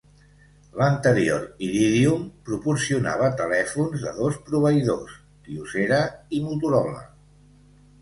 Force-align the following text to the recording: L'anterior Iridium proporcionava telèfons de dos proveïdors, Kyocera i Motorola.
L'anterior 0.79 1.43
Iridium 1.67 2.23
proporcionava 2.49 3.29
telèfons 3.43 4.09
de 4.09 4.17
dos 4.19 4.43
proveïdors, 4.51 5.23
Kyocera 5.47 6.05
i 6.41 6.45
Motorola. 6.51 7.09